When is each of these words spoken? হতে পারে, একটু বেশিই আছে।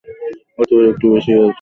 হতে 0.57 0.73
পারে, 0.75 0.87
একটু 0.89 1.05
বেশিই 1.13 1.35
আছে। 1.37 1.49